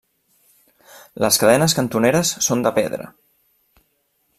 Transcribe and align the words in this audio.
Les 1.25 1.39
cadenes 1.43 1.77
cantoneres 1.81 2.33
són 2.49 2.65
de 2.67 2.73
pedra. 2.79 3.11